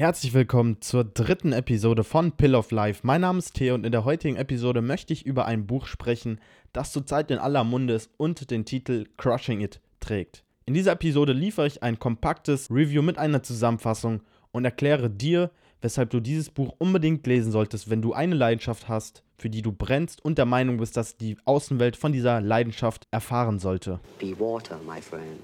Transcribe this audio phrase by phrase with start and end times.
[0.00, 3.00] Herzlich willkommen zur dritten Episode von Pill of Life.
[3.02, 6.40] Mein Name ist Theo und in der heutigen Episode möchte ich über ein Buch sprechen,
[6.72, 10.42] das zurzeit in aller Munde ist und den Titel Crushing It trägt.
[10.64, 15.50] In dieser Episode liefere ich ein kompaktes Review mit einer Zusammenfassung und erkläre dir,
[15.82, 19.70] weshalb du dieses Buch unbedingt lesen solltest, wenn du eine Leidenschaft hast, für die du
[19.70, 24.00] brennst und der Meinung bist, dass die Außenwelt von dieser Leidenschaft erfahren sollte.
[24.18, 25.40] Be water, my friend.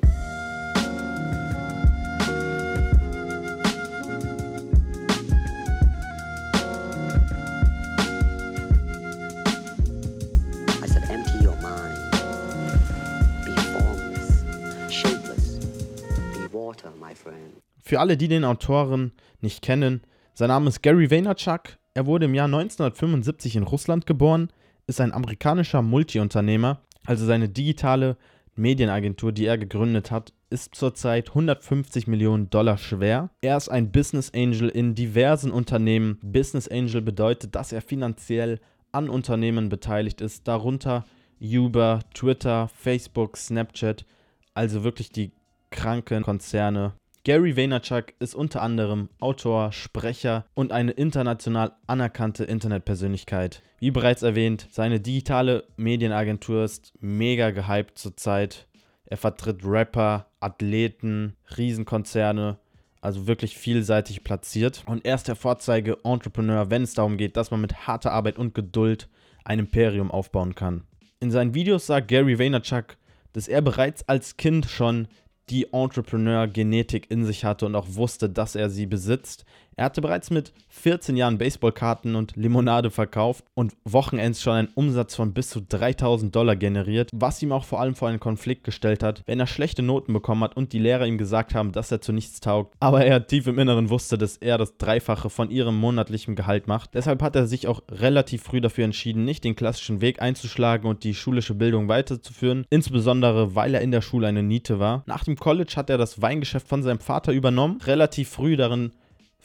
[17.82, 20.02] Für alle, die den Autoren nicht kennen,
[20.34, 21.78] sein Name ist Gary Vaynerchuk.
[21.94, 24.50] Er wurde im Jahr 1975 in Russland geboren,
[24.86, 28.16] ist ein amerikanischer Multiunternehmer, also seine digitale
[28.54, 33.30] Medienagentur, die er gegründet hat, ist zurzeit 150 Millionen Dollar schwer.
[33.40, 36.18] Er ist ein Business Angel in diversen Unternehmen.
[36.22, 38.60] Business Angel bedeutet, dass er finanziell
[38.92, 41.04] an Unternehmen beteiligt ist, darunter
[41.40, 44.06] Uber, Twitter, Facebook, Snapchat,
[44.54, 45.32] also wirklich die
[45.76, 46.94] kranken Konzerne
[47.26, 53.64] Gary Vaynerchuk ist unter anderem Autor, Sprecher und eine international anerkannte Internetpersönlichkeit.
[53.80, 58.68] Wie bereits erwähnt, seine digitale Medienagentur ist mega gehypt zurzeit.
[59.06, 62.58] Er vertritt Rapper, Athleten, Riesenkonzerne,
[63.00, 64.84] also wirklich vielseitig platziert.
[64.86, 68.54] Und er ist der Vorzeige-Entrepreneur, wenn es darum geht, dass man mit harter Arbeit und
[68.54, 69.08] Geduld
[69.44, 70.84] ein Imperium aufbauen kann.
[71.18, 72.96] In seinen Videos sagt Gary Vaynerchuk,
[73.32, 75.08] dass er bereits als Kind schon
[75.50, 79.44] die Entrepreneur-Genetik in sich hatte und auch wusste, dass er sie besitzt.
[79.78, 85.14] Er hatte bereits mit 14 Jahren Baseballkarten und Limonade verkauft und Wochenends schon einen Umsatz
[85.14, 89.02] von bis zu 3000 Dollar generiert, was ihm auch vor allem vor einen Konflikt gestellt
[89.02, 92.00] hat, wenn er schlechte Noten bekommen hat und die Lehrer ihm gesagt haben, dass er
[92.00, 92.74] zu nichts taugt.
[92.80, 96.94] Aber er tief im Inneren wusste, dass er das Dreifache von ihrem monatlichen Gehalt macht.
[96.94, 101.04] Deshalb hat er sich auch relativ früh dafür entschieden, nicht den klassischen Weg einzuschlagen und
[101.04, 105.02] die schulische Bildung weiterzuführen, insbesondere weil er in der Schule eine Niete war.
[105.04, 108.92] Nach dem College hat er das Weingeschäft von seinem Vater übernommen, relativ früh darin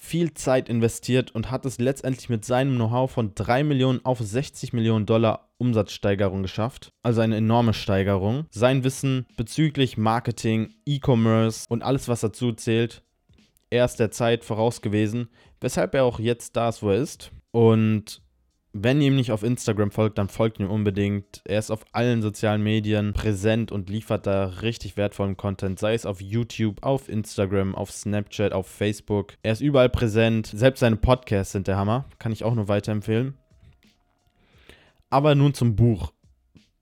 [0.03, 4.73] viel Zeit investiert und hat es letztendlich mit seinem Know-how von 3 Millionen auf 60
[4.73, 6.91] Millionen Dollar Umsatzsteigerung geschafft.
[7.03, 8.47] Also eine enorme Steigerung.
[8.49, 13.03] Sein Wissen bezüglich Marketing, E-Commerce und alles, was dazu zählt,
[13.69, 15.29] er ist der Zeit voraus gewesen,
[15.61, 17.31] weshalb er auch jetzt da ist, wo er ist.
[17.51, 18.20] Und
[18.73, 21.41] wenn ihr ihm nicht auf Instagram folgt, dann folgt ihm unbedingt.
[21.45, 26.05] Er ist auf allen sozialen Medien präsent und liefert da richtig wertvollen Content, sei es
[26.05, 29.33] auf YouTube, auf Instagram, auf Snapchat, auf Facebook.
[29.43, 30.47] Er ist überall präsent.
[30.47, 32.05] Selbst seine Podcasts sind der Hammer.
[32.17, 33.35] Kann ich auch nur weiterempfehlen.
[35.09, 36.13] Aber nun zum Buch.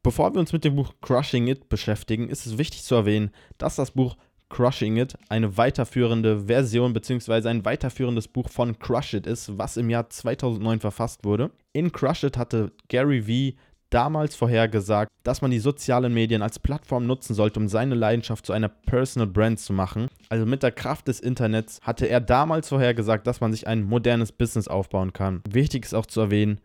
[0.04, 3.76] Bevor wir uns mit dem Buch Crushing It beschäftigen, ist es wichtig zu erwähnen, dass
[3.76, 4.16] das Buch
[4.50, 7.48] Crushing It eine weiterführende Version bzw.
[7.48, 11.52] ein weiterführendes Buch von Crush It ist, was im Jahr 2009 verfasst wurde.
[11.74, 13.56] In Crush It hatte Gary Vee
[13.90, 18.54] damals vorhergesagt, dass man die sozialen Medien als Plattform nutzen sollte, um seine Leidenschaft zu
[18.54, 20.08] einer Personal Brand zu machen.
[20.30, 24.32] Also mit der Kraft des Internets hatte er damals vorhergesagt, dass man sich ein modernes
[24.32, 25.42] Business aufbauen kann.
[25.50, 26.60] Wichtig ist auch zu erwähnen,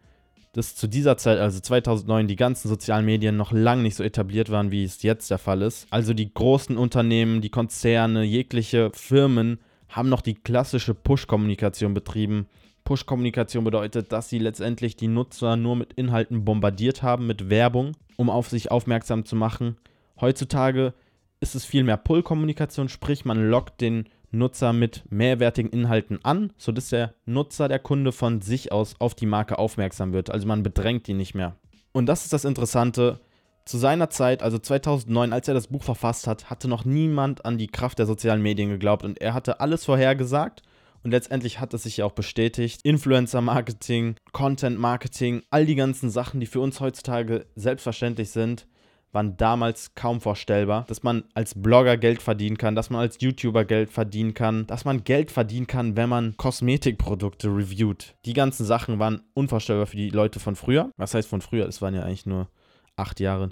[0.55, 4.51] dass zu dieser Zeit, also 2009, die ganzen sozialen Medien noch lange nicht so etabliert
[4.51, 5.87] waren, wie es jetzt der Fall ist.
[5.91, 12.47] Also die großen Unternehmen, die Konzerne, jegliche Firmen haben noch die klassische Push-Kommunikation betrieben.
[12.85, 18.31] Push-Kommunikation bedeutet, dass sie letztendlich die Nutzer nur mit Inhalten bombardiert haben, mit Werbung, um
[18.31, 19.77] auf sich aufmerksam zu machen.
[20.21, 20.95] Heutzutage
[21.41, 26.91] ist es viel mehr Pull-Kommunikation, sprich man lockt den Nutzer mit mehrwertigen Inhalten an, sodass
[26.91, 30.31] der Nutzer, der Kunde von sich aus auf die Marke aufmerksam wird.
[30.31, 31.57] Also man bedrängt ihn nicht mehr.
[31.93, 33.21] Und das ist das Interessante.
[33.65, 37.57] Zu seiner Zeit, also 2009, als er das Buch verfasst hat, hatte noch niemand an
[37.57, 40.63] die Kraft der sozialen Medien geglaubt und er hatte alles vorhergesagt
[41.03, 42.81] und letztendlich hat es sich ja auch bestätigt.
[42.83, 48.67] Influencer-Marketing, Content-Marketing, all die ganzen Sachen, die für uns heutzutage selbstverständlich sind,
[49.15, 53.65] waren damals kaum vorstellbar, dass man als Blogger Geld verdienen kann, dass man als YouTuber
[53.65, 58.15] Geld verdienen kann, dass man Geld verdienen kann, wenn man Kosmetikprodukte reviewt.
[58.25, 60.91] Die ganzen Sachen waren unvorstellbar für die Leute von früher.
[60.97, 61.67] Was heißt von früher?
[61.67, 62.49] Es waren ja eigentlich nur
[62.97, 63.51] acht Jahre,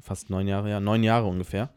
[0.00, 1.70] fast neun Jahre, ja, neun Jahre ungefähr.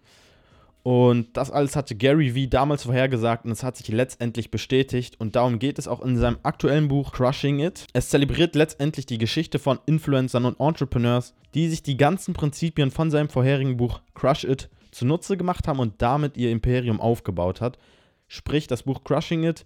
[0.83, 5.18] Und das alles hatte Gary Vee damals vorhergesagt und es hat sich letztendlich bestätigt.
[5.18, 7.88] Und darum geht es auch in seinem aktuellen Buch Crushing It.
[7.94, 13.12] Es zelebriert letztendlich die Geschichte von Influencern und Entrepreneurs, die sich die ganzen Prinzipien von
[13.12, 17.77] seinem vorherigen Buch Crush It zunutze gemacht haben und damit ihr Imperium aufgebaut hat.
[18.27, 19.65] Sprich, das Buch Crushing It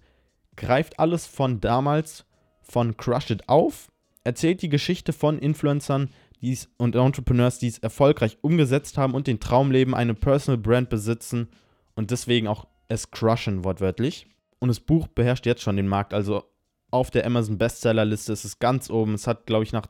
[0.56, 2.26] greift alles von damals
[2.62, 3.88] von Crush It auf,
[4.22, 6.10] erzählt die Geschichte von Influencern,
[6.40, 11.48] die's und Entrepreneurs, die es erfolgreich umgesetzt haben und den Traumleben eine Personal Brand besitzen
[11.94, 14.26] und deswegen auch es crushen, wortwörtlich.
[14.60, 16.14] und das Buch beherrscht jetzt schon den Markt.
[16.14, 16.44] Also
[16.90, 19.14] auf der Amazon Bestsellerliste ist es ganz oben.
[19.14, 19.86] Es hat, glaube ich, nach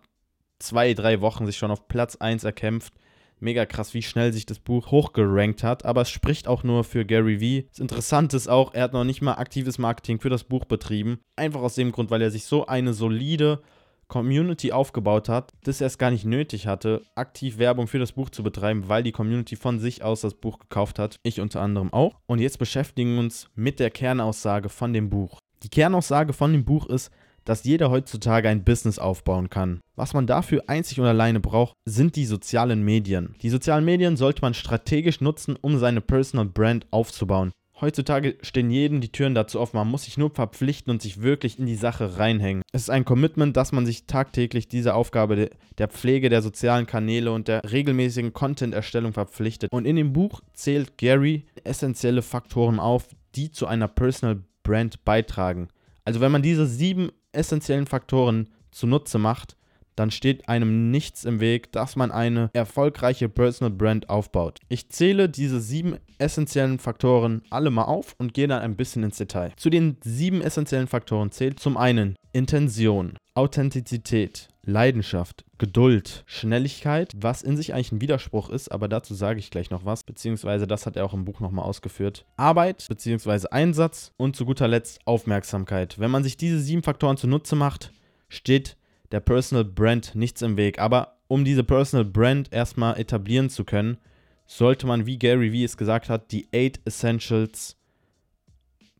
[0.58, 2.92] zwei, drei Wochen sich schon auf Platz 1 erkämpft.
[3.40, 5.84] Mega krass, wie schnell sich das Buch hochgerankt hat.
[5.84, 7.68] Aber es spricht auch nur für Gary Vee.
[7.70, 11.20] Das Interessante ist auch, er hat noch nicht mal aktives Marketing für das Buch betrieben.
[11.36, 13.62] Einfach aus dem Grund, weil er sich so eine solide
[14.08, 18.30] Community aufgebaut hat, dass er es gar nicht nötig hatte, aktiv Werbung für das Buch
[18.30, 21.16] zu betreiben, weil die Community von sich aus das Buch gekauft hat.
[21.22, 22.16] Ich unter anderem auch.
[22.26, 25.38] Und jetzt beschäftigen wir uns mit der Kernaussage von dem Buch.
[25.62, 27.10] Die Kernaussage von dem Buch ist,
[27.44, 29.80] dass jeder heutzutage ein Business aufbauen kann.
[29.96, 33.36] Was man dafür einzig und alleine braucht, sind die sozialen Medien.
[33.40, 37.52] Die sozialen Medien sollte man strategisch nutzen, um seine Personal Brand aufzubauen.
[37.80, 39.76] Heutzutage stehen jedem die Türen dazu offen.
[39.76, 42.62] Man muss sich nur verpflichten und sich wirklich in die Sache reinhängen.
[42.72, 47.30] Es ist ein Commitment, dass man sich tagtäglich dieser Aufgabe der Pflege der sozialen Kanäle
[47.30, 49.70] und der regelmäßigen Content-Erstellung verpflichtet.
[49.72, 55.68] Und in dem Buch zählt Gary essentielle Faktoren auf, die zu einer Personal Brand beitragen.
[56.04, 59.56] Also wenn man diese sieben essentiellen Faktoren zunutze macht,
[59.98, 64.60] dann steht einem nichts im Weg, dass man eine erfolgreiche Personal Brand aufbaut.
[64.68, 69.18] Ich zähle diese sieben essentiellen Faktoren alle mal auf und gehe dann ein bisschen ins
[69.18, 69.52] Detail.
[69.56, 77.56] Zu den sieben essentiellen Faktoren zählt zum einen Intention, Authentizität, Leidenschaft, Geduld, Schnelligkeit, was in
[77.56, 80.96] sich eigentlich ein Widerspruch ist, aber dazu sage ich gleich noch was, beziehungsweise das hat
[80.96, 82.26] er auch im Buch nochmal ausgeführt.
[82.36, 85.98] Arbeit, beziehungsweise Einsatz und zu guter Letzt Aufmerksamkeit.
[85.98, 87.92] Wenn man sich diese sieben Faktoren zunutze macht,
[88.28, 88.76] steht
[89.12, 90.78] der Personal Brand nichts im Weg.
[90.78, 93.98] Aber um diese Personal Brand erstmal etablieren zu können,
[94.46, 97.76] sollte man, wie Gary Vee es gesagt hat, die Eight Essentials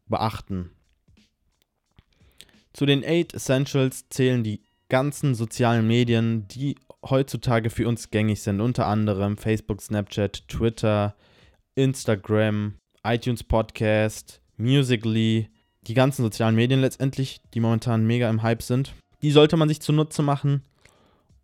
[0.06, 0.70] beachten.
[2.72, 8.60] Zu den Eight Essentials zählen die ganzen sozialen Medien, die heutzutage für uns gängig sind,
[8.60, 11.16] unter anderem Facebook, Snapchat, Twitter,
[11.74, 15.48] Instagram, iTunes Podcast, Musically,
[15.82, 18.92] die ganzen sozialen Medien letztendlich, die momentan mega im Hype sind.
[19.22, 20.62] Die sollte man sich zunutze machen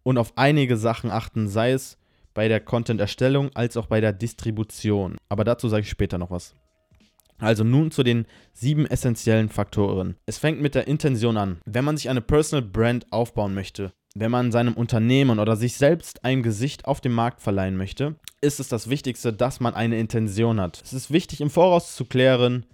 [0.02, 1.98] und auf einige Sachen achten, sei es
[2.34, 5.16] bei der Content-Erstellung als auch bei der Distribution.
[5.28, 6.54] Aber dazu sage ich später noch was.
[7.38, 10.16] Also nun zu den sieben essentiellen Faktoren.
[10.26, 11.60] Es fängt mit der Intention an.
[11.64, 16.24] Wenn man sich eine Personal Brand aufbauen möchte, wenn man seinem Unternehmen oder sich selbst
[16.24, 20.60] ein Gesicht auf dem Markt verleihen möchte, ist es das Wichtigste, dass man eine Intention
[20.60, 20.80] hat.
[20.84, 22.66] Es ist wichtig, im Voraus zu klären,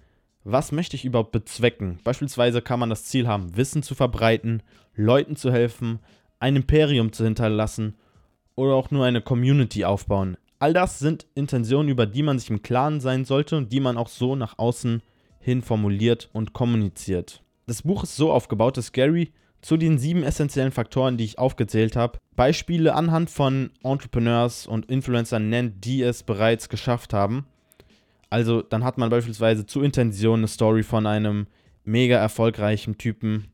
[0.45, 1.99] was möchte ich überhaupt bezwecken?
[2.05, 4.63] Beispielsweise kann man das Ziel haben, Wissen zu verbreiten,
[5.01, 6.01] Leuten zu helfen,
[6.39, 7.95] ein Imperium zu hinterlassen
[8.55, 10.37] oder auch nur eine Community aufbauen.
[10.59, 13.97] All das sind Intentionen, über die man sich im Klaren sein sollte und die man
[13.97, 15.03] auch so nach außen
[15.41, 17.43] hin formuliert und kommuniziert.
[17.67, 19.33] Das Buch ist so aufgebaut, dass Gary
[19.63, 25.49] zu den sieben essentiellen Faktoren, die ich aufgezählt habe, Beispiele anhand von Entrepreneurs und Influencern
[25.49, 27.47] nennt, die es bereits geschafft haben
[28.31, 31.49] also dann hat man beispielsweise zu Intention eine Story von einem
[31.85, 33.49] mega erfolgreichen Typen,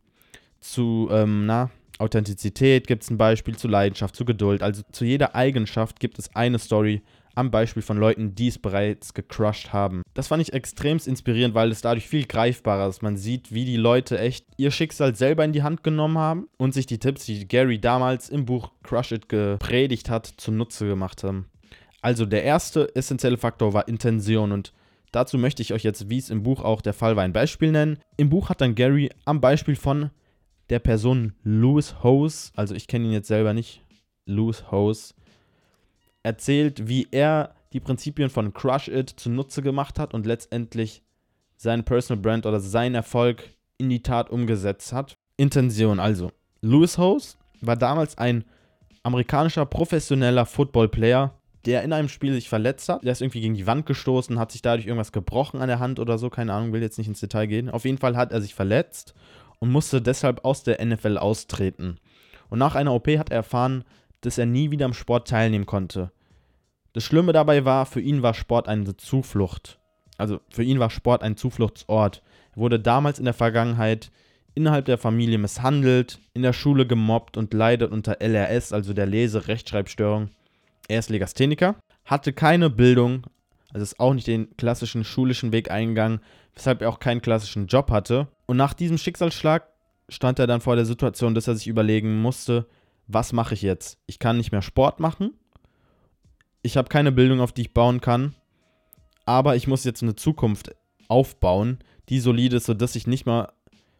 [0.72, 4.62] zu, ähm, na, Authentizität gibt es ein Beispiel, zu Leidenschaft, zu Geduld.
[4.62, 7.02] Also zu jeder Eigenschaft gibt es eine Story
[7.34, 10.02] am Beispiel von Leuten, die es bereits gecrushed haben.
[10.14, 13.02] Das fand ich extremst inspirierend, weil es dadurch viel greifbarer ist.
[13.02, 16.72] Man sieht, wie die Leute echt ihr Schicksal selber in die Hand genommen haben und
[16.72, 21.46] sich die Tipps, die Gary damals im Buch Crush It gepredigt hat, zunutze gemacht haben.
[22.00, 24.72] Also der erste essentielle Faktor war Intention und
[25.12, 27.70] dazu möchte ich euch jetzt, wie es im Buch auch der Fall war, ein Beispiel
[27.70, 27.98] nennen.
[28.16, 30.10] Im Buch hat dann Gary am Beispiel von
[30.70, 33.82] der Person Louis Hose, also ich kenne ihn jetzt selber nicht,
[34.26, 35.14] Louis Hose,
[36.22, 41.02] erzählt, wie er die Prinzipien von Crush It zunutze gemacht hat und letztendlich
[41.56, 45.14] seinen Personal Brand oder seinen Erfolg in die Tat umgesetzt hat.
[45.36, 46.32] Intention also.
[46.62, 48.44] Louis Hose war damals ein
[49.02, 53.04] amerikanischer professioneller Football-Player, der in einem Spiel sich verletzt hat.
[53.04, 56.00] Der ist irgendwie gegen die Wand gestoßen, hat sich dadurch irgendwas gebrochen an der Hand
[56.00, 57.70] oder so, keine Ahnung, will jetzt nicht ins Detail gehen.
[57.70, 59.14] Auf jeden Fall hat er sich verletzt
[59.58, 61.98] und musste deshalb aus der NFL austreten.
[62.48, 63.84] Und nach einer OP hat er erfahren,
[64.20, 66.10] dass er nie wieder am Sport teilnehmen konnte.
[66.92, 69.78] Das Schlimme dabei war, für ihn war Sport eine Zuflucht.
[70.18, 72.22] Also für ihn war Sport ein Zufluchtsort.
[72.52, 74.10] Er wurde damals in der Vergangenheit
[74.54, 80.30] innerhalb der Familie misshandelt, in der Schule gemobbt und leidet unter LRS, also der Lese-Rechtschreibstörung.
[80.88, 83.24] Er ist Legastheniker, hatte keine Bildung,
[83.72, 86.20] also ist auch nicht den klassischen schulischen Weg eingegangen,
[86.54, 88.28] weshalb er auch keinen klassischen Job hatte.
[88.46, 89.68] Und nach diesem Schicksalsschlag
[90.08, 92.66] stand er dann vor der Situation, dass er sich überlegen musste,
[93.08, 93.98] was mache ich jetzt?
[94.06, 95.32] Ich kann nicht mehr Sport machen,
[96.66, 98.34] ich habe keine Bildung, auf die ich bauen kann,
[99.24, 100.74] aber ich muss jetzt eine Zukunft
[101.06, 103.52] aufbauen, die solide ist, sodass ich nicht mal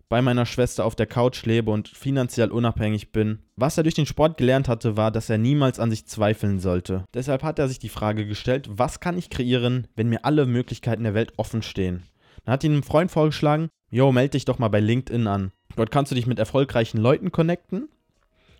[0.08, 3.40] bei meiner Schwester auf der Couch lebe und finanziell unabhängig bin.
[3.56, 7.04] Was er durch den Sport gelernt hatte, war, dass er niemals an sich zweifeln sollte.
[7.14, 11.04] Deshalb hat er sich die Frage gestellt, was kann ich kreieren, wenn mir alle Möglichkeiten
[11.04, 12.02] der Welt offen stehen?
[12.46, 15.50] Dann hat ihn ein Freund vorgeschlagen, yo, melde dich doch mal bei LinkedIn an.
[15.74, 17.88] Dort kannst du dich mit erfolgreichen Leuten connecten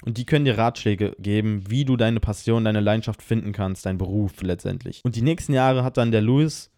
[0.05, 3.97] und die können dir Ratschläge geben, wie du deine Passion, deine Leidenschaft finden kannst, dein
[3.97, 5.01] Beruf letztendlich.
[5.05, 6.71] Und die nächsten Jahre hat dann der Louis,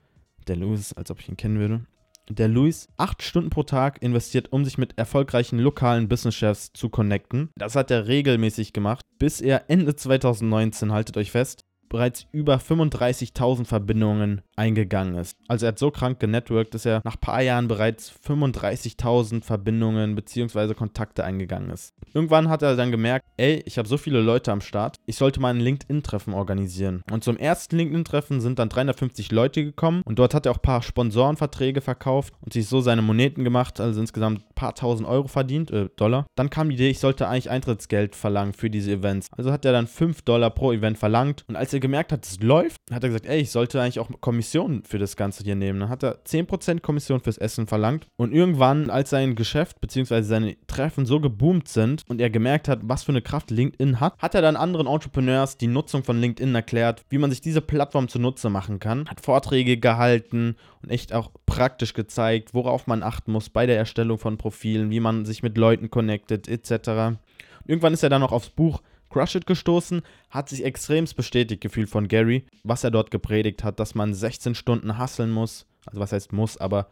[0.46, 1.86] der Louis, als ob ich ihn kennen würde,
[2.28, 7.48] der Luis acht Stunden pro Tag investiert, um sich mit erfolgreichen lokalen Business-Chefs zu connecten.
[7.56, 13.64] Das hat er regelmäßig gemacht, bis er Ende 2019, haltet euch fest, bereits über 35.000
[13.64, 15.36] Verbindungen eingegangen ist.
[15.46, 20.14] Also er hat so krank genetworked, dass er nach ein paar Jahren bereits 35.000 Verbindungen
[20.14, 20.74] bzw.
[20.74, 21.94] Kontakte eingegangen ist.
[22.14, 25.40] Irgendwann hat er dann gemerkt, ey, ich habe so viele Leute am Start, ich sollte
[25.40, 27.02] mal ein LinkedIn-Treffen organisieren.
[27.10, 30.62] Und zum ersten LinkedIn-Treffen sind dann 350 Leute gekommen und dort hat er auch ein
[30.62, 35.28] paar Sponsorenverträge verkauft und sich so seine Moneten gemacht, also insgesamt ein paar tausend Euro
[35.28, 36.26] verdient, äh, Dollar.
[36.34, 39.28] Dann kam die Idee, ich sollte eigentlich Eintrittsgeld verlangen für diese Events.
[39.36, 42.40] Also hat er dann 5 Dollar pro Event verlangt und als er gemerkt hat, es
[42.40, 45.80] läuft, hat er gesagt, ey, ich sollte eigentlich auch Kommission für das Ganze hier nehmen.
[45.80, 50.22] Dann hat er 10% Kommission fürs Essen verlangt und irgendwann, als sein Geschäft bzw.
[50.22, 54.18] seine Treffen so geboomt sind und er gemerkt hat, was für eine Kraft LinkedIn hat,
[54.18, 58.08] hat er dann anderen Entrepreneurs die Nutzung von LinkedIn erklärt, wie man sich diese Plattform
[58.08, 63.50] zunutze machen kann, hat Vorträge gehalten und echt auch praktisch gezeigt, worauf man achten muss
[63.50, 67.18] bei der Erstellung von Profilen, wie man sich mit Leuten connectet, etc.
[67.66, 71.88] Irgendwann ist er dann noch aufs Buch Crush It gestoßen, hat sich extremst bestätigt gefühlt
[71.88, 75.66] von Gary, was er dort gepredigt hat, dass man 16 Stunden hasseln muss.
[75.86, 76.88] Also was heißt muss, aber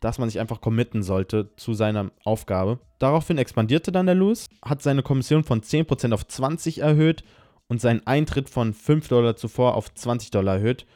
[0.00, 2.80] dass man sich einfach committen sollte zu seiner Aufgabe.
[2.98, 7.22] Daraufhin expandierte dann der Lewis, hat seine Kommission von 10% auf 20 erhöht
[7.68, 10.86] und seinen Eintritt von 5 Dollar zuvor auf 20 Dollar erhöht.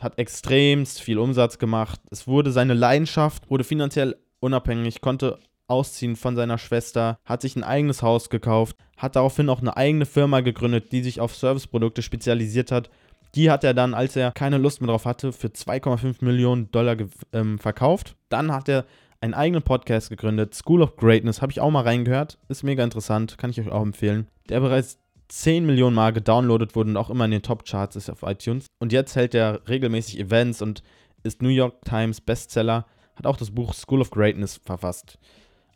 [0.00, 2.00] Hat extremst viel Umsatz gemacht.
[2.10, 5.38] Es wurde seine Leidenschaft, wurde finanziell unabhängig, konnte
[5.70, 10.06] ausziehen von seiner Schwester, hat sich ein eigenes Haus gekauft, hat daraufhin auch eine eigene
[10.06, 12.90] Firma gegründet, die sich auf Serviceprodukte spezialisiert hat.
[13.34, 16.96] Die hat er dann, als er keine Lust mehr drauf hatte, für 2,5 Millionen Dollar
[17.32, 18.16] ähm, verkauft.
[18.28, 18.84] Dann hat er
[19.20, 23.38] einen eigenen Podcast gegründet, School of Greatness, habe ich auch mal reingehört, ist mega interessant,
[23.38, 24.26] kann ich euch auch empfehlen.
[24.48, 24.98] Der bereits
[25.28, 28.66] 10 Millionen Mal gedownloadet wurde und auch immer in den Top-Charts ist auf iTunes.
[28.80, 30.82] Und jetzt hält er regelmäßig Events und
[31.22, 35.18] ist New York Times Bestseller, hat auch das Buch School of Greatness verfasst.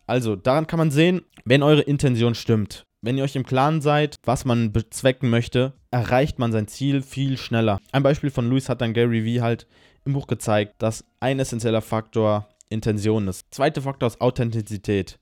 [0.07, 4.17] Also, daran kann man sehen, wenn eure Intention stimmt, wenn ihr euch im Klaren seid,
[4.25, 7.79] was man bezwecken möchte, erreicht man sein Ziel viel schneller.
[7.93, 9.67] Ein Beispiel von Luis hat dann Gary Vee halt
[10.05, 13.47] im Buch gezeigt, dass ein essentieller Faktor Intention ist.
[13.51, 15.19] Zweiter Faktor ist Authentizität.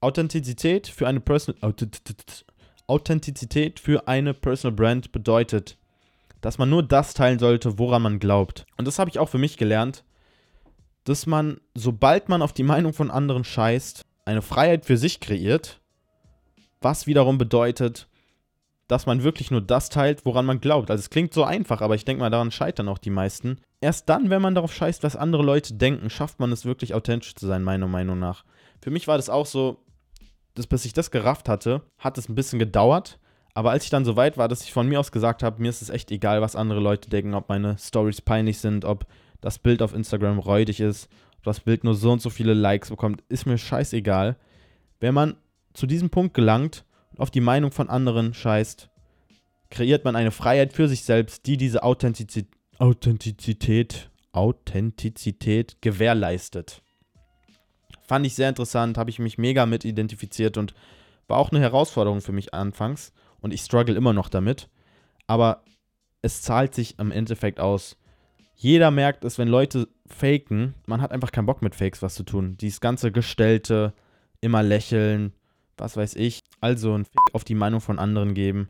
[0.00, 1.74] Authentizität für eine Personal
[2.86, 5.76] Authentizität für eine Personal Brand bedeutet,
[6.40, 8.64] dass man nur das teilen sollte, woran man glaubt.
[8.78, 10.04] Und das habe ich auch für mich gelernt,
[11.04, 15.80] dass man, sobald man auf die Meinung von anderen scheißt, eine Freiheit für sich kreiert,
[16.80, 18.08] was wiederum bedeutet,
[18.86, 20.90] dass man wirklich nur das teilt, woran man glaubt.
[20.90, 23.58] Also es klingt so einfach, aber ich denke mal, daran scheitern auch die meisten.
[23.80, 27.34] Erst dann, wenn man darauf scheißt, was andere Leute denken, schafft man es wirklich authentisch
[27.34, 28.44] zu sein, meiner Meinung nach.
[28.80, 29.84] Für mich war das auch so,
[30.54, 33.18] dass bis ich das gerafft hatte, hat es ein bisschen gedauert.
[33.54, 35.70] Aber als ich dann so weit war, dass ich von mir aus gesagt habe, mir
[35.70, 39.06] ist es echt egal, was andere Leute denken, ob meine Stories peinlich sind, ob
[39.40, 41.08] das Bild auf Instagram räudig ist,
[41.42, 44.36] das Bild nur so und so viele Likes bekommt, ist mir scheißegal.
[45.00, 45.36] Wenn man
[45.72, 48.90] zu diesem Punkt gelangt und auf die Meinung von anderen scheißt,
[49.70, 56.82] kreiert man eine Freiheit für sich selbst, die diese Authentizität, Authentizität, Authentizität gewährleistet.
[58.06, 60.74] Fand ich sehr interessant, habe ich mich mega mit identifiziert und
[61.26, 64.68] war auch eine Herausforderung für mich anfangs und ich struggle immer noch damit.
[65.26, 65.62] Aber
[66.22, 67.96] es zahlt sich im Endeffekt aus.
[68.54, 72.22] Jeder merkt es, wenn Leute faken, man hat einfach keinen Bock mit Fakes was zu
[72.22, 72.56] tun.
[72.60, 73.92] Dieses ganze Gestellte,
[74.40, 75.32] immer lächeln,
[75.76, 76.42] was weiß ich.
[76.60, 78.68] Also ein Fick auf die Meinung von anderen geben,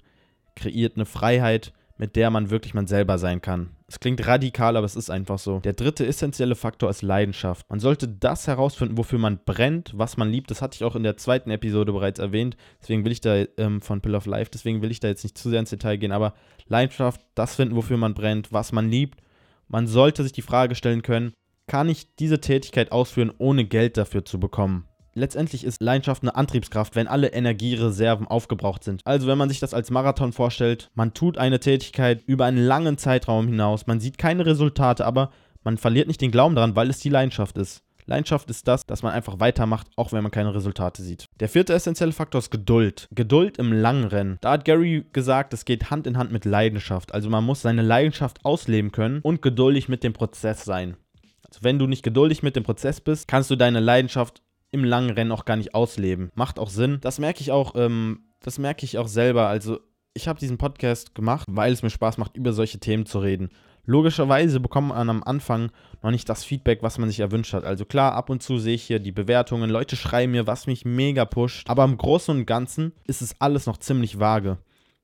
[0.57, 3.71] kreiert eine Freiheit, mit der man wirklich man selber sein kann.
[3.89, 5.61] Es klingt radikal, aber es ist einfach so.
[5.61, 7.69] Der dritte essentielle Faktor ist Leidenschaft.
[7.71, 10.51] Man sollte das herausfinden, wofür man brennt, was man liebt.
[10.51, 12.57] Das hatte ich auch in der zweiten Episode bereits erwähnt.
[12.81, 15.39] Deswegen will ich da ähm, von Pill of Life, deswegen will ich da jetzt nicht
[15.39, 16.13] zu sehr ins Detail gehen.
[16.13, 16.35] Aber
[16.67, 19.21] Leidenschaft, das finden, wofür man brennt, was man liebt
[19.69, 21.33] man sollte sich die Frage stellen können,
[21.67, 24.89] kann ich diese Tätigkeit ausführen, ohne Geld dafür zu bekommen?
[25.15, 29.03] Letztendlich ist Leidenschaft eine Antriebskraft, wenn alle Energiereserven aufgebraucht sind.
[29.05, 32.99] Also wenn man sich das als Marathon vorstellt, man tut eine Tätigkeit über einen langen
[32.99, 35.31] Zeitraum hinaus, man sieht keine Resultate, aber
[35.65, 37.83] man verliert nicht den Glauben daran, weil es die Leidenschaft ist.
[38.09, 41.27] Leidenschaft ist das, dass man einfach weitermacht, auch wenn man keine Resultate sieht.
[41.41, 43.09] Der vierte essentielle Faktor ist Geduld.
[43.13, 44.39] Geduld im Langrennen.
[44.41, 47.13] Da hat Gary gesagt, es geht Hand in Hand mit Leidenschaft.
[47.15, 50.97] Also man muss seine Leidenschaft ausleben können und geduldig mit dem Prozess sein.
[51.45, 55.11] Also wenn du nicht geduldig mit dem Prozess bist, kannst du deine Leidenschaft im langen
[55.11, 56.31] Rennen auch gar nicht ausleben.
[56.35, 56.99] Macht auch Sinn.
[57.01, 59.49] Das merke ich auch, ähm, das merke ich auch selber.
[59.49, 59.81] Also
[60.15, 63.51] ich habe diesen Podcast gemacht, weil es mir Spaß macht, über solche Themen zu reden.
[63.89, 65.71] Logischerweise bekommt man am Anfang
[66.03, 67.65] noch nicht das Feedback, was man sich erwünscht hat.
[67.65, 70.85] Also klar, ab und zu sehe ich hier die Bewertungen, Leute schreiben mir, was mich
[70.85, 74.59] mega pusht, aber im Großen und Ganzen ist es alles noch ziemlich vage.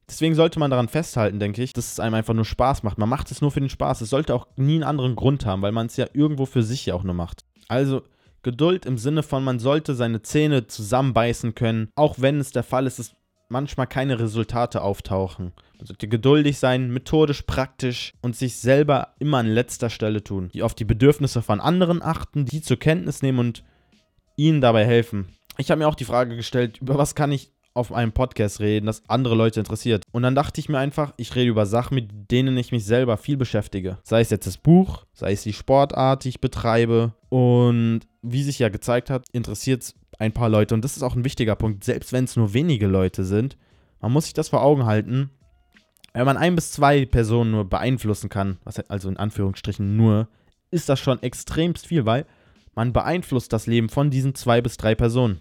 [0.06, 2.98] Deswegen sollte man daran festhalten, denke ich, dass es einem einfach nur Spaß macht.
[2.98, 4.02] Man macht es nur für den Spaß.
[4.02, 6.84] Es sollte auch nie einen anderen Grund haben, weil man es ja irgendwo für sich
[6.84, 7.46] ja auch nur macht.
[7.68, 8.02] Also
[8.42, 12.86] Geduld im Sinne von, man sollte seine Zähne zusammenbeißen können, auch wenn es der Fall
[12.86, 13.14] ist, dass
[13.54, 15.52] manchmal keine Resultate auftauchen.
[15.78, 20.50] Man sollte geduldig sein, methodisch, praktisch und sich selber immer an letzter Stelle tun.
[20.52, 23.64] Die auf die Bedürfnisse von anderen achten, die zur Kenntnis nehmen und
[24.36, 25.28] ihnen dabei helfen.
[25.56, 28.86] Ich habe mir auch die Frage gestellt, über was kann ich auf einem Podcast reden,
[28.86, 30.04] das andere Leute interessiert.
[30.12, 33.16] Und dann dachte ich mir einfach, ich rede über Sachen, mit denen ich mich selber
[33.16, 33.98] viel beschäftige.
[34.02, 37.14] Sei es jetzt das Buch, sei es die Sportart, die ich betreibe.
[37.28, 40.74] Und wie sich ja gezeigt hat, interessiert es ein paar Leute.
[40.74, 43.56] Und das ist auch ein wichtiger Punkt, selbst wenn es nur wenige Leute sind.
[44.00, 45.30] Man muss sich das vor Augen halten.
[46.12, 50.28] Wenn man ein bis zwei Personen nur beeinflussen kann, also in Anführungsstrichen nur,
[50.70, 52.26] ist das schon extremst viel, weil
[52.74, 55.40] man beeinflusst das Leben von diesen zwei bis drei Personen.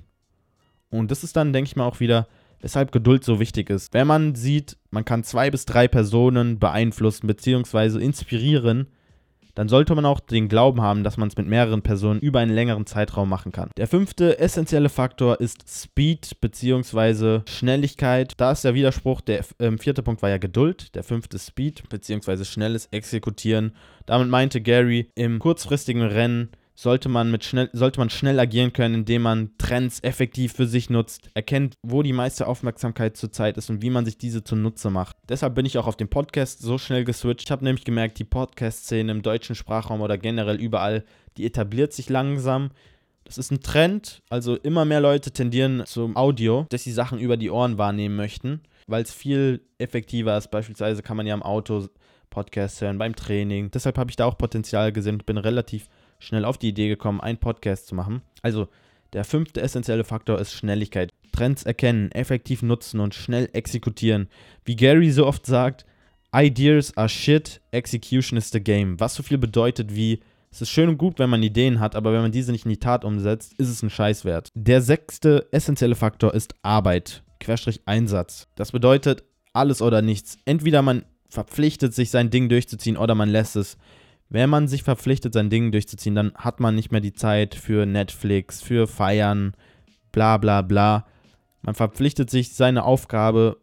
[0.90, 2.28] Und das ist dann, denke ich mal, auch wieder,
[2.62, 3.94] weshalb Geduld so wichtig ist.
[3.94, 8.00] Wenn man sieht, man kann zwei bis drei Personen beeinflussen bzw.
[8.00, 8.88] inspirieren,
[9.56, 12.54] dann sollte man auch den Glauben haben, dass man es mit mehreren Personen über einen
[12.54, 13.70] längeren Zeitraum machen kann.
[13.78, 17.42] Der fünfte essentielle Faktor ist Speed bzw.
[17.48, 18.34] Schnelligkeit.
[18.38, 22.44] Da ist der Widerspruch, der äh, vierte Punkt war ja Geduld, der fünfte Speed bzw.
[22.46, 23.76] schnelles Exekutieren.
[24.06, 28.96] Damit meinte Gary im kurzfristigen Rennen sollte man, mit schnell, sollte man schnell agieren können,
[28.96, 33.82] indem man Trends effektiv für sich nutzt, erkennt, wo die meiste Aufmerksamkeit zurzeit ist und
[33.82, 35.16] wie man sich diese zunutze macht.
[35.30, 37.46] Deshalb bin ich auch auf den Podcast so schnell geswitcht.
[37.46, 41.04] Ich habe nämlich gemerkt, die Podcast-Szene im deutschen Sprachraum oder generell überall,
[41.38, 42.72] die etabliert sich langsam.
[43.24, 47.38] Das ist ein Trend, also immer mehr Leute tendieren zum Audio, dass sie Sachen über
[47.38, 50.52] die Ohren wahrnehmen möchten, weil es viel effektiver ist.
[50.52, 51.88] Beispielsweise kann man ja im Auto
[52.30, 53.70] Podcasts hören, beim Training.
[53.72, 55.88] Deshalb habe ich da auch Potenzial gesehen bin relativ
[56.24, 58.22] schnell auf die Idee gekommen, einen Podcast zu machen.
[58.42, 58.68] Also,
[59.14, 61.12] der fünfte essentielle Faktor ist Schnelligkeit.
[61.32, 64.28] Trends erkennen, effektiv nutzen und schnell exekutieren.
[64.66, 65.86] Wie Gary so oft sagt,
[66.36, 69.00] Ideas are shit, execution is the game.
[69.00, 70.20] Was so viel bedeutet wie,
[70.52, 72.72] es ist schön und gut, wenn man Ideen hat, aber wenn man diese nicht in
[72.72, 74.50] die Tat umsetzt, ist es ein Scheißwert.
[74.56, 78.48] Der sechste essentielle Faktor ist Arbeit, Querstrich Einsatz.
[78.56, 80.38] Das bedeutet alles oder nichts.
[80.46, 83.78] Entweder man verpflichtet sich, sein Ding durchzuziehen oder man lässt es.
[84.34, 87.86] Wenn man sich verpflichtet, sein Ding durchzuziehen, dann hat man nicht mehr die Zeit für
[87.86, 89.54] Netflix, für Feiern,
[90.12, 91.06] bla bla bla.
[91.62, 93.58] Man verpflichtet sich, seine Aufgabe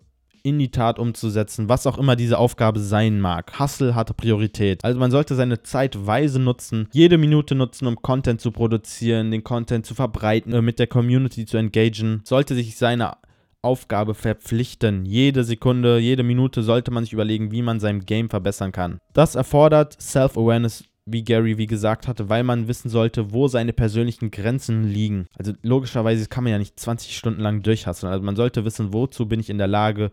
[0.44, 3.58] in die Tat umzusetzen, was auch immer diese Aufgabe sein mag.
[3.58, 4.84] Hustle hat Priorität.
[4.84, 9.42] Also man sollte seine Zeit weise nutzen, jede Minute nutzen, um Content zu produzieren, den
[9.42, 12.22] Content zu verbreiten, äh, mit der Community zu engagieren.
[12.24, 13.16] Sollte sich seine
[13.62, 15.04] Aufgabe verpflichten.
[15.04, 18.98] Jede Sekunde, jede Minute sollte man sich überlegen, wie man sein Game verbessern kann.
[19.12, 24.30] Das erfordert Self-Awareness, wie Gary wie gesagt hatte, weil man wissen sollte, wo seine persönlichen
[24.30, 25.26] Grenzen liegen.
[25.36, 28.12] Also logischerweise kann man ja nicht 20 Stunden lang durchhasseln.
[28.12, 30.10] Also man sollte wissen, wozu bin ich in der Lage,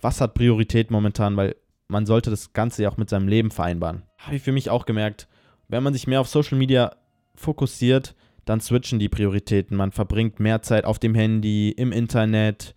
[0.00, 1.56] was hat Priorität momentan, weil
[1.88, 4.02] man sollte das Ganze ja auch mit seinem Leben vereinbaren.
[4.18, 5.28] Habe ich für mich auch gemerkt,
[5.68, 6.94] wenn man sich mehr auf Social Media
[7.34, 9.76] fokussiert, dann switchen die Prioritäten.
[9.76, 12.74] Man verbringt mehr Zeit auf dem Handy, im Internet,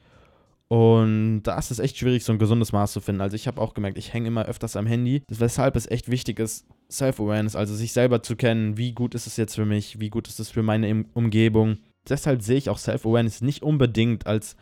[0.67, 3.21] und da ist es echt schwierig, so ein gesundes Maß zu finden.
[3.21, 6.39] Also ich habe auch gemerkt, ich hänge immer öfters am Handy, weshalb es echt wichtig
[6.39, 10.09] ist, Self-Awareness, also sich selber zu kennen, wie gut ist es jetzt für mich, wie
[10.09, 11.77] gut ist es für meine Umgebung.
[12.07, 14.55] Deshalb sehe ich auch Self-Awareness nicht unbedingt als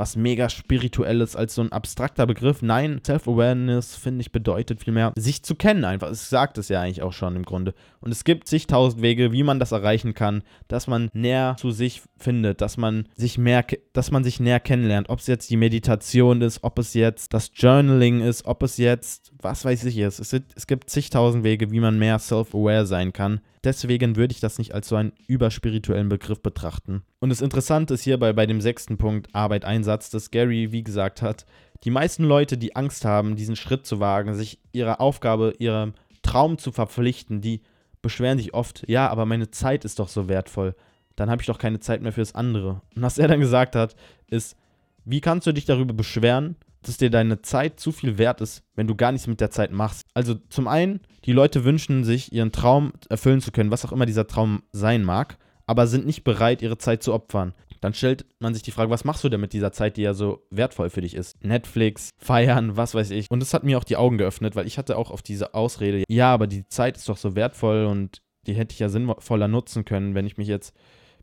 [0.00, 2.62] was mega spirituelles als so ein abstrakter Begriff.
[2.62, 6.10] Nein, Self-Awareness, finde ich, bedeutet vielmehr, sich zu kennen einfach.
[6.10, 7.74] Es sagt es ja eigentlich auch schon im Grunde.
[8.00, 12.00] Und es gibt zigtausend Wege, wie man das erreichen kann, dass man näher zu sich
[12.16, 15.10] findet, dass man sich mehr, dass man sich näher kennenlernt.
[15.10, 19.32] Ob es jetzt die Meditation ist, ob es jetzt das Journaling ist, ob es jetzt,
[19.42, 20.20] was weiß ich ist.
[20.20, 23.40] Es, es gibt zigtausend Wege, wie man mehr self-aware sein kann.
[23.64, 27.02] Deswegen würde ich das nicht als so einen überspirituellen Begriff betrachten.
[27.20, 31.22] Und das Interessante ist hierbei bei dem sechsten Punkt Arbeit, Einsatz, dass Gary, wie gesagt
[31.22, 31.46] hat,
[31.84, 36.58] die meisten Leute, die Angst haben, diesen Schritt zu wagen, sich ihrer Aufgabe, ihrem Traum
[36.58, 37.62] zu verpflichten, die
[38.02, 40.74] beschweren sich oft, ja, aber meine Zeit ist doch so wertvoll.
[41.16, 42.80] Dann habe ich doch keine Zeit mehr fürs andere.
[42.94, 43.94] Und was er dann gesagt hat,
[44.28, 44.56] ist,
[45.04, 48.86] wie kannst du dich darüber beschweren, dass dir deine Zeit zu viel wert ist, wenn
[48.86, 50.04] du gar nichts mit der Zeit machst.
[50.14, 54.06] Also zum einen, die Leute wünschen sich, ihren Traum erfüllen zu können, was auch immer
[54.06, 57.54] dieser Traum sein mag, aber sind nicht bereit, ihre Zeit zu opfern.
[57.80, 60.12] Dann stellt man sich die Frage, was machst du denn mit dieser Zeit, die ja
[60.12, 61.42] so wertvoll für dich ist?
[61.42, 63.30] Netflix, feiern, was weiß ich.
[63.30, 66.04] Und das hat mir auch die Augen geöffnet, weil ich hatte auch auf diese Ausrede,
[66.08, 69.84] ja, aber die Zeit ist doch so wertvoll und die hätte ich ja sinnvoller nutzen
[69.84, 70.74] können, wenn ich mich jetzt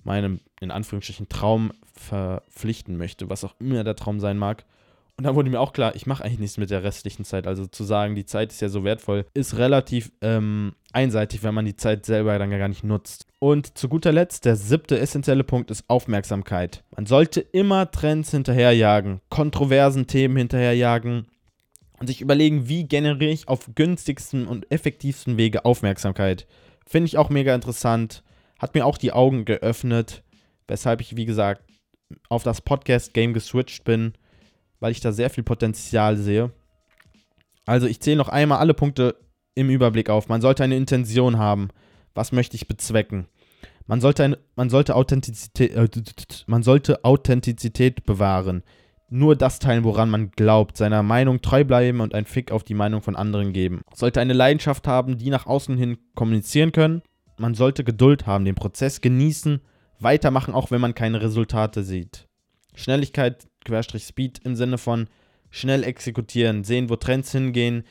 [0.03, 4.65] meinem, in Anführungsstrichen, Traum verpflichten möchte, was auch immer der Traum sein mag.
[5.19, 7.47] Und dann wurde mir auch klar, ich mache eigentlich nichts mit der restlichen Zeit.
[7.47, 11.65] Also zu sagen, die Zeit ist ja so wertvoll, ist relativ ähm, einseitig, wenn man
[11.65, 13.25] die Zeit selber dann gar nicht nutzt.
[13.39, 16.83] Und zu guter Letzt, der siebte essentielle Punkt ist Aufmerksamkeit.
[16.95, 21.25] Man sollte immer Trends hinterherjagen, kontroversen Themen hinterherjagen
[21.99, 26.45] und sich überlegen, wie generiere ich auf günstigsten und effektivsten Wege Aufmerksamkeit.
[26.85, 28.23] Finde ich auch mega interessant.
[28.59, 30.21] Hat mir auch die Augen geöffnet,
[30.67, 31.63] weshalb ich, wie gesagt,
[32.29, 34.13] auf das Podcast-Game geswitcht bin
[34.79, 36.51] weil ich da sehr viel Potenzial sehe.
[37.65, 39.15] Also ich zähle noch einmal alle Punkte
[39.55, 40.29] im Überblick auf.
[40.29, 41.69] Man sollte eine Intention haben.
[42.13, 43.27] Was möchte ich bezwecken?
[43.85, 45.87] Man sollte, eine, man sollte, Authentizität, äh,
[46.45, 48.63] man sollte Authentizität bewahren.
[49.09, 52.73] Nur das teilen, woran man glaubt, seiner Meinung treu bleiben und ein Fick auf die
[52.73, 53.81] Meinung von anderen geben.
[53.93, 57.01] Sollte eine Leidenschaft haben, die nach außen hin kommunizieren können.
[57.37, 59.61] Man sollte Geduld haben, den Prozess genießen,
[59.99, 62.26] weitermachen, auch wenn man keine Resultate sieht.
[62.77, 65.07] Schnelligkeit Querstrich Speed im Sinne von
[65.49, 67.83] schnell exekutieren, sehen, wo Trends hingehen,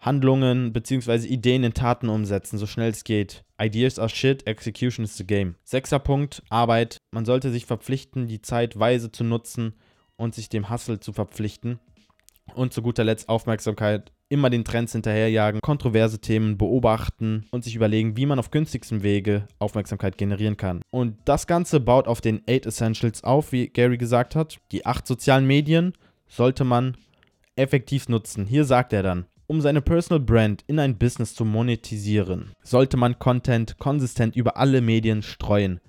[0.00, 1.26] Handlungen bzw.
[1.26, 3.42] Ideen in Taten umsetzen, so schnell es geht.
[3.60, 5.56] Ideas are shit, execution is the game.
[5.64, 6.98] Sechster Punkt, Arbeit.
[7.10, 9.74] Man sollte sich verpflichten, die Zeit weise zu nutzen
[10.16, 11.80] und sich dem Hustle zu verpflichten.
[12.54, 18.16] Und zu guter Letzt Aufmerksamkeit immer den Trends hinterherjagen, kontroverse Themen beobachten und sich überlegen,
[18.16, 20.82] wie man auf günstigstem Wege Aufmerksamkeit generieren kann.
[20.90, 24.58] Und das Ganze baut auf den 8 Essentials auf, wie Gary gesagt hat.
[24.72, 25.92] Die acht sozialen Medien
[26.28, 26.96] sollte man
[27.54, 28.46] effektiv nutzen.
[28.46, 33.18] Hier sagt er dann, um seine Personal Brand in ein Business zu monetisieren, sollte man
[33.18, 35.80] Content konsistent über alle Medien streuen.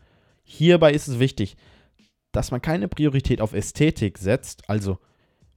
[0.44, 1.58] Hierbei ist es wichtig,
[2.32, 5.00] dass man keine Priorität auf Ästhetik setzt, also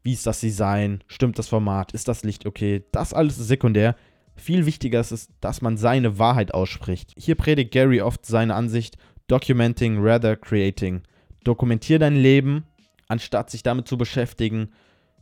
[0.02, 1.02] wie ist das Design?
[1.06, 1.92] Stimmt das Format?
[1.92, 2.84] Ist das Licht okay?
[2.92, 3.96] Das alles ist sekundär.
[4.36, 7.12] Viel wichtiger ist es, dass man seine Wahrheit ausspricht.
[7.18, 11.02] Hier predigt Gary oft seine Ansicht, documenting rather creating.
[11.44, 12.64] Dokumentier dein Leben,
[13.08, 14.70] anstatt sich damit zu beschäftigen,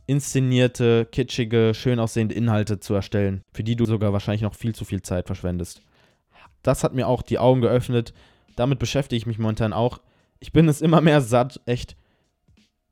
[0.07, 4.85] inszenierte, kitschige, schön aussehende Inhalte zu erstellen, für die du sogar wahrscheinlich noch viel zu
[4.85, 5.81] viel Zeit verschwendest.
[6.63, 8.13] Das hat mir auch die Augen geöffnet.
[8.55, 9.99] Damit beschäftige ich mich momentan auch.
[10.39, 11.95] Ich bin es immer mehr satt, echt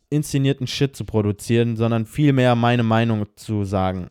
[0.10, 4.10] inszenierten Shit zu produzieren, sondern vielmehr meine Meinung zu sagen.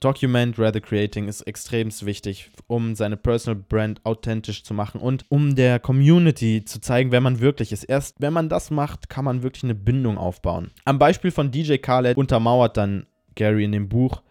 [0.00, 5.54] Document rather creating ist extrem wichtig, um seine Personal Brand authentisch zu machen und um
[5.54, 7.84] der Community zu zeigen, wer man wirklich ist.
[7.84, 10.70] Erst wenn man das macht, kann man wirklich eine Bindung aufbauen.
[10.86, 14.22] Am Beispiel von DJ Khaled untermauert dann Gary in dem Buch,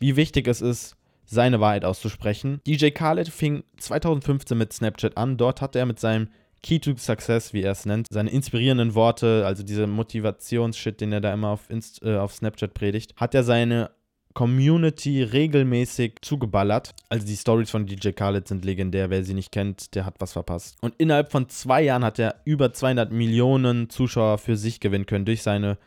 [0.00, 2.60] wie wichtig es ist, seine Wahrheit auszusprechen.
[2.66, 5.36] DJ Khaled fing 2015 mit Snapchat an.
[5.36, 6.28] Dort hat er mit seinem
[6.62, 8.06] Key to Success, wie er es nennt.
[8.10, 12.74] Seine inspirierenden Worte, also diese Motivationsshit, den er da immer auf, Inst äh, auf Snapchat
[12.74, 13.90] predigt, hat er seine
[14.34, 16.94] Community regelmäßig zugeballert.
[17.08, 19.10] Also die Stories von DJ Khaled sind legendär.
[19.10, 20.76] Wer sie nicht kennt, der hat was verpasst.
[20.80, 25.24] Und innerhalb von zwei Jahren hat er über 200 Millionen Zuschauer für sich gewinnen können
[25.24, 25.78] durch seine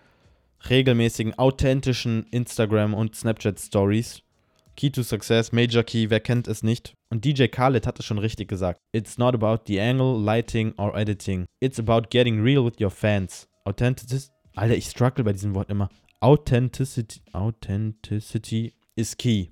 [0.70, 4.22] regelmäßigen, authentischen Instagram- und Snapchat-Stories.
[4.76, 6.96] Key to Success, Major Key, wer kennt es nicht?
[7.10, 8.82] Und DJ Khaled hat es schon richtig gesagt.
[8.92, 11.46] It's not about the angle, lighting or editing.
[11.62, 13.48] It's about getting real with your fans.
[13.64, 14.34] Authenticity.
[14.56, 15.90] Alter, ich struggle bei diesem Wort immer.
[16.20, 19.50] Authenticity, Authenticity is key.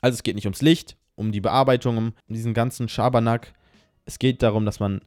[0.00, 3.52] Also es geht nicht ums Licht, um die Bearbeitung, um diesen ganzen Schabernack.
[4.06, 5.02] Es geht darum, dass man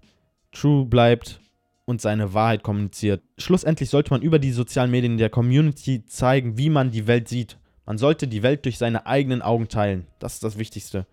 [0.51, 1.39] true bleibt
[1.85, 3.23] und seine Wahrheit kommuniziert.
[3.39, 7.57] Schlussendlich sollte man über die sozialen Medien der Community zeigen, wie man die Welt sieht
[7.85, 10.07] man sollte die Welt durch seine eigenen Augen teilen.
[10.19, 11.05] Das ist das Wichtigste.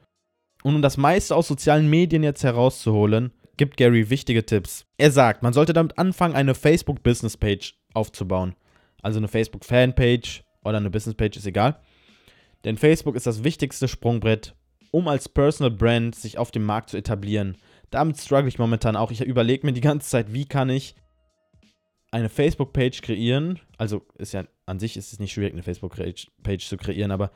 [0.63, 4.87] Und um das meiste aus sozialen Medien jetzt herauszuholen, gibt Gary wichtige Tipps.
[4.97, 8.55] Er sagt, man sollte damit anfangen, eine Facebook-Business-Page aufzubauen.
[9.03, 11.81] Also eine Facebook-Fanpage oder eine Business-Page ist egal.
[12.65, 14.55] Denn Facebook ist das wichtigste Sprungbrett,
[14.91, 17.57] um als Personal Brand sich auf dem Markt zu etablieren.
[17.91, 19.11] Damit struggle ich momentan auch.
[19.11, 20.95] Ich überlege mir die ganze Zeit, wie kann ich
[22.11, 23.61] eine Facebook-Page kreieren.
[23.79, 27.31] Also ist ja an sich ist es nicht schwierig, eine Facebook-Page zu kreieren, aber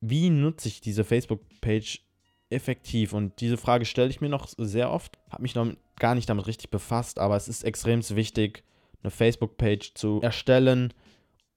[0.00, 2.00] wie nutze ich diese Facebook-Page
[2.48, 3.12] effektiv?
[3.12, 5.18] Und diese Frage stelle ich mir noch sehr oft.
[5.30, 8.64] Habe mich noch gar nicht damit richtig befasst, aber es ist extrem wichtig,
[9.02, 10.94] eine Facebook-Page zu erstellen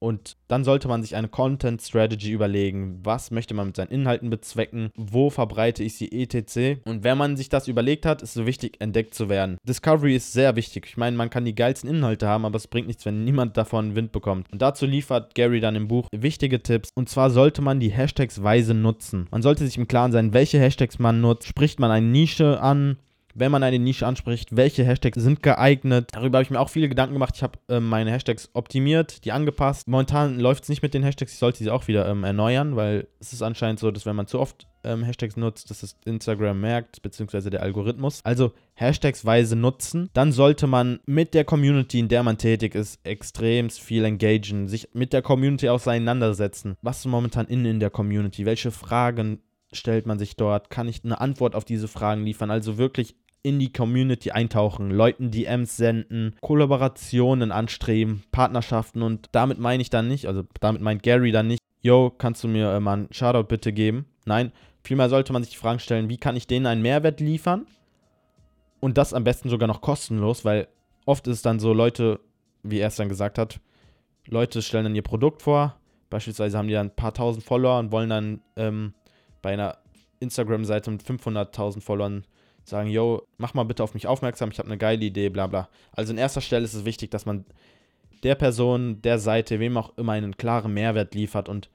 [0.04, 3.00] und dann sollte man sich eine Content Strategy überlegen.
[3.02, 4.90] Was möchte man mit seinen Inhalten bezwecken?
[4.96, 6.80] Wo verbreite ich sie etc.
[6.84, 9.56] Und wenn man sich das überlegt hat, ist es wichtig, entdeckt zu werden.
[9.66, 10.84] Discovery ist sehr wichtig.
[10.86, 13.96] Ich meine, man kann die geilsten Inhalte haben, aber es bringt nichts, wenn niemand davon
[13.96, 14.46] Wind bekommt.
[14.52, 16.90] Und dazu liefert Gary dann im Buch wichtige Tipps.
[16.94, 19.26] Und zwar sollte man die Hashtags weise nutzen.
[19.30, 21.48] Man sollte sich im Klaren sein, welche Hashtags man nutzt.
[21.48, 22.98] Spricht man eine Nische an?
[23.34, 26.08] Wenn man eine Nische anspricht, welche Hashtags sind geeignet.
[26.12, 27.34] Darüber habe ich mir auch viele Gedanken gemacht.
[27.36, 29.88] Ich habe äh, meine Hashtags optimiert, die angepasst.
[29.88, 31.32] Momentan läuft es nicht mit den Hashtags.
[31.32, 34.26] Ich sollte sie auch wieder ähm, erneuern, weil es ist anscheinend so, dass wenn man
[34.26, 38.20] zu oft ähm, Hashtags nutzt, dass es Instagram merkt, beziehungsweise der Algorithmus.
[38.24, 40.10] Also Hashtagsweise nutzen.
[40.12, 44.90] Dann sollte man mit der Community, in der man tätig ist, extrem viel engagieren, sich
[44.92, 46.76] mit der Community auseinandersetzen.
[46.82, 48.44] Was ist momentan innen in der Community?
[48.46, 49.40] Welche Fragen
[49.72, 50.70] stellt man sich dort?
[50.70, 52.50] Kann ich eine Antwort auf diese Fragen liefern?
[52.50, 59.82] Also wirklich in die Community eintauchen, Leuten DMs senden, Kollaborationen anstreben, Partnerschaften und damit meine
[59.82, 62.94] ich dann nicht, also damit meint Gary dann nicht, yo, kannst du mir äh, mal
[62.94, 64.06] einen Shoutout bitte geben?
[64.24, 64.50] Nein,
[64.82, 67.66] vielmehr sollte man sich die Fragen stellen, wie kann ich denen einen Mehrwert liefern?
[68.80, 70.66] Und das am besten sogar noch kostenlos, weil
[71.04, 72.20] oft ist es dann so, Leute,
[72.62, 73.60] wie er es dann gesagt hat,
[74.26, 75.76] Leute stellen dann ihr Produkt vor,
[76.08, 78.94] beispielsweise haben die dann ein paar tausend Follower und wollen dann ähm,
[79.42, 79.76] bei einer
[80.20, 82.24] Instagram-Seite mit 500.000 Followern
[82.64, 85.68] sagen, yo, mach mal bitte auf mich aufmerksam, ich habe eine geile Idee, bla bla.
[85.92, 87.44] Also in erster Stelle ist es wichtig, dass man
[88.22, 91.68] der Person, der Seite, wem auch immer einen klaren Mehrwert liefert und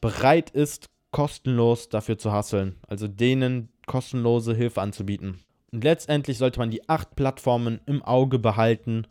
[0.00, 2.76] bereit ist, kostenlos dafür zu hasseln.
[2.86, 5.40] Also denen kostenlose Hilfe anzubieten.
[5.72, 9.06] Und letztendlich sollte man die acht Plattformen im Auge behalten,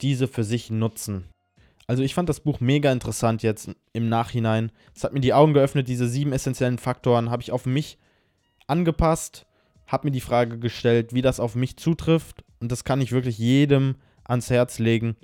[0.00, 1.24] diese für sich nutzen.
[1.88, 4.70] Also ich fand das Buch mega interessant jetzt im Nachhinein.
[4.94, 7.98] Es hat mir die Augen geöffnet, diese sieben essentiellen Faktoren habe ich auf mich
[8.66, 9.46] angepasst
[9.88, 12.44] habe mir die Frage gestellt, wie das auf mich zutrifft.
[12.60, 15.16] Und das kann ich wirklich jedem ans Herz legen,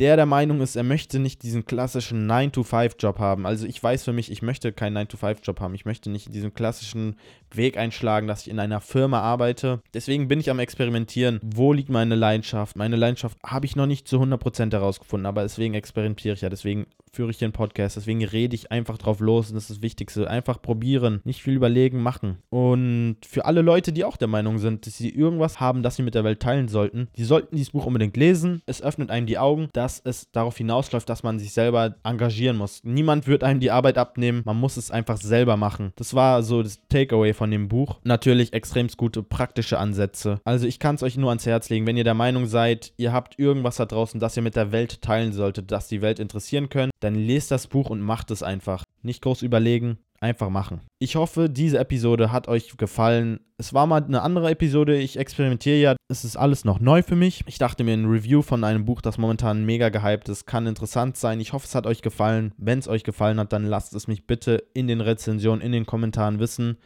[0.00, 3.44] der der Meinung ist, er möchte nicht diesen klassischen 9-to-5-Job haben.
[3.44, 5.74] Also ich weiß für mich, ich möchte keinen 9-to-5-Job haben.
[5.74, 7.16] Ich möchte nicht diesen klassischen
[7.52, 9.82] Weg einschlagen, dass ich in einer Firma arbeite.
[9.92, 11.38] Deswegen bin ich am Experimentieren.
[11.42, 12.76] Wo liegt meine Leidenschaft?
[12.76, 16.48] Meine Leidenschaft habe ich noch nicht zu 100% herausgefunden, aber deswegen experimentiere ich ja.
[16.48, 17.96] Deswegen führe ich den Podcast.
[17.96, 20.28] Deswegen rede ich einfach drauf los und das ist das Wichtigste.
[20.28, 22.38] Einfach probieren, nicht viel überlegen, machen.
[22.50, 26.02] Und für alle Leute, die auch der Meinung sind, dass sie irgendwas haben, das sie
[26.02, 28.62] mit der Welt teilen sollten, die sollten dieses Buch unbedingt lesen.
[28.66, 32.82] Es öffnet einem die Augen, dass es darauf hinausläuft, dass man sich selber engagieren muss.
[32.84, 35.92] Niemand wird einem die Arbeit abnehmen, man muss es einfach selber machen.
[35.96, 37.98] Das war so das Takeaway von dem Buch.
[38.04, 40.40] Natürlich extrem gute praktische Ansätze.
[40.44, 43.12] Also ich kann es euch nur ans Herz legen, wenn ihr der Meinung seid, ihr
[43.12, 46.68] habt irgendwas da draußen, das ihr mit der Welt teilen solltet, das die Welt interessieren
[46.68, 48.84] könnt, dann lest das Buch und macht es einfach.
[49.02, 50.82] Nicht groß überlegen, einfach machen.
[50.98, 53.40] Ich hoffe, diese Episode hat euch gefallen.
[53.56, 54.98] Es war mal eine andere Episode.
[54.98, 55.96] Ich experimentiere ja.
[56.08, 57.42] Es ist alles noch neu für mich.
[57.46, 61.16] Ich dachte mir, ein Review von einem Buch, das momentan mega gehypt ist, kann interessant
[61.16, 61.40] sein.
[61.40, 62.52] Ich hoffe, es hat euch gefallen.
[62.58, 65.86] Wenn es euch gefallen hat, dann lasst es mich bitte in den Rezensionen, in den
[65.86, 66.76] Kommentaren wissen.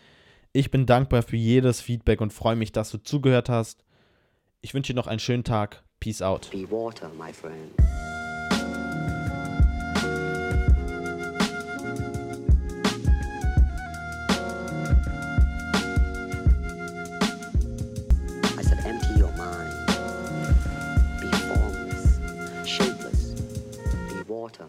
[0.52, 3.84] Ich bin dankbar für jedes Feedback und freue mich, dass du zugehört hast.
[4.60, 5.82] Ich wünsche dir noch einen schönen Tag.
[5.98, 6.50] Peace out.
[6.52, 8.23] Be water, my friend.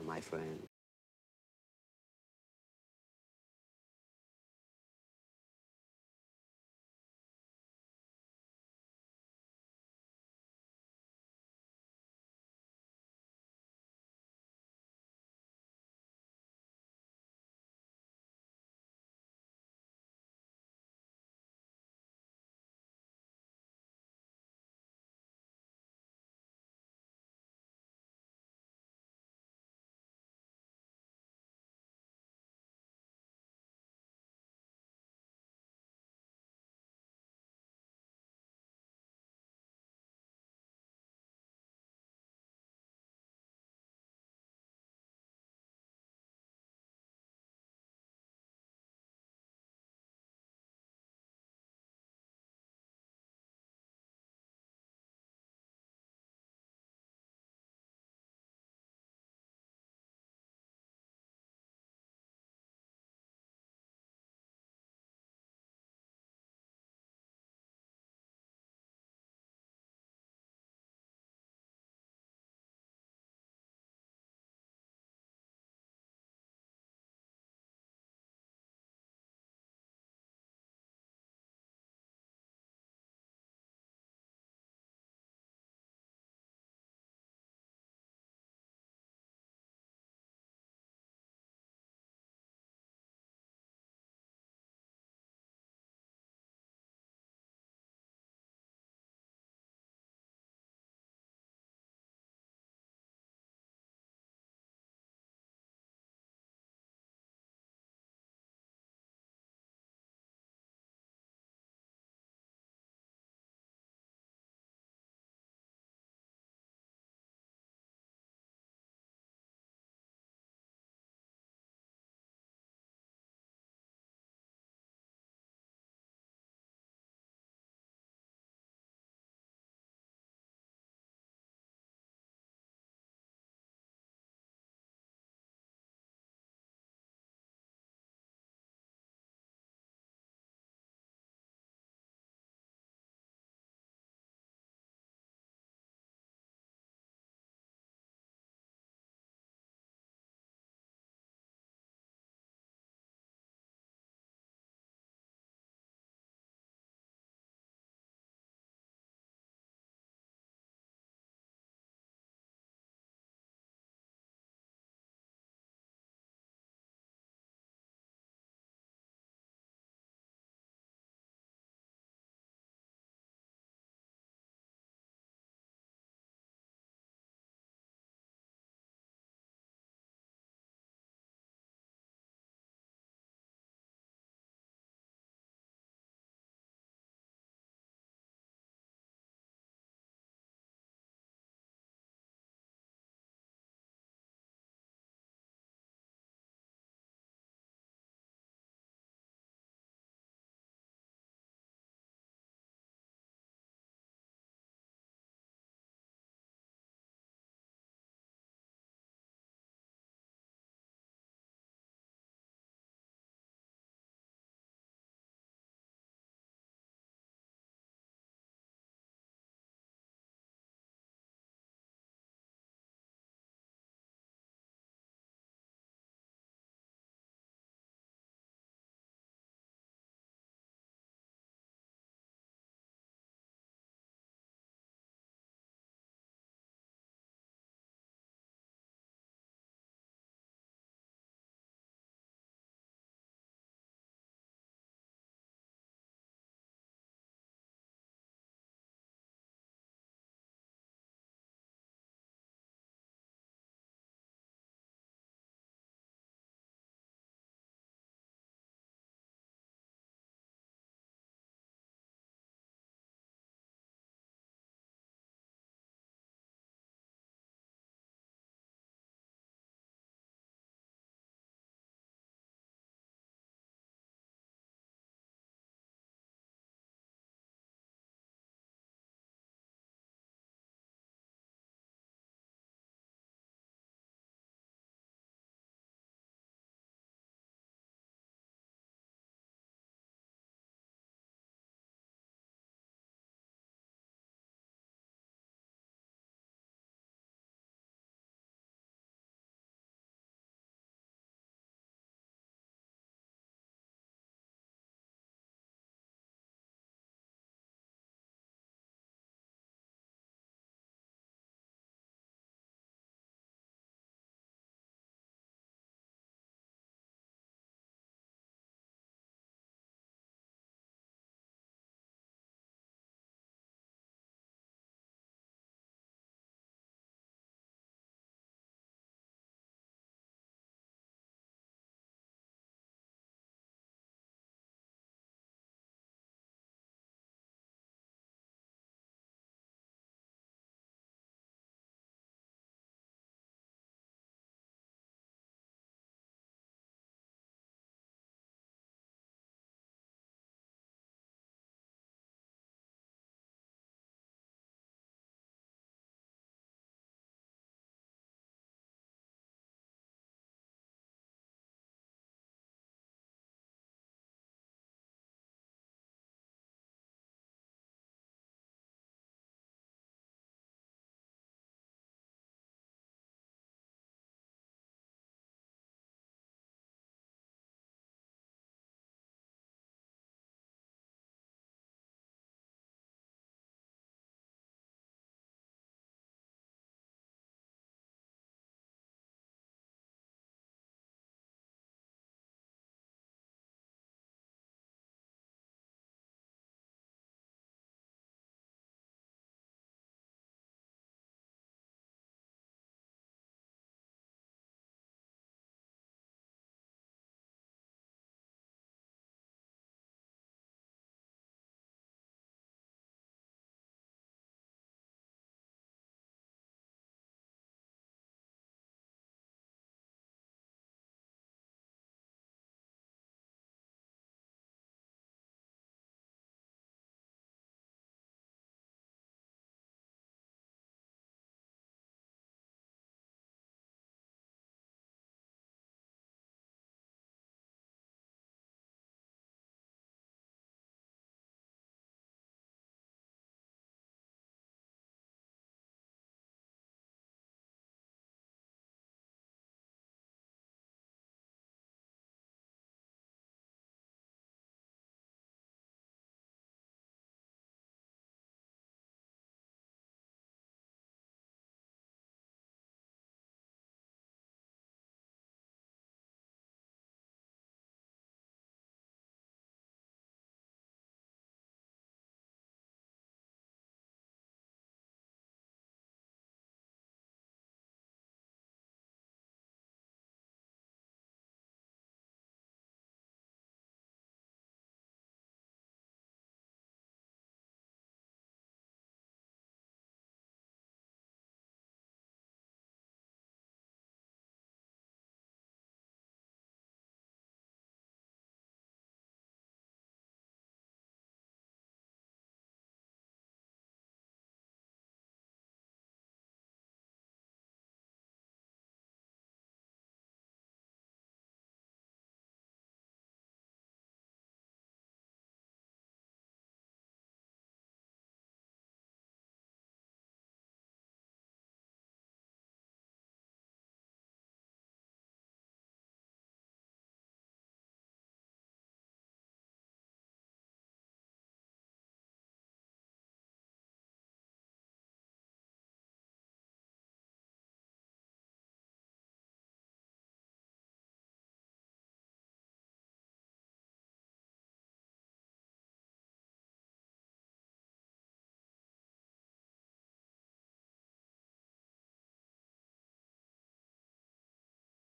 [0.05, 0.67] My friend.